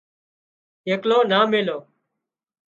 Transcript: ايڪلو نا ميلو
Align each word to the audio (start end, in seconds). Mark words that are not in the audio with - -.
ايڪلو 0.87 1.17
نا 1.29 1.39
ميلو 1.51 1.77